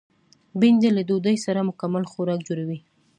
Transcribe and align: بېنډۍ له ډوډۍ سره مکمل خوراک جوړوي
بېنډۍ 0.59 0.89
له 0.97 1.01
ډوډۍ 1.07 1.37
سره 1.45 1.67
مکمل 1.69 2.03
خوراک 2.11 2.39
جوړوي 2.47 2.79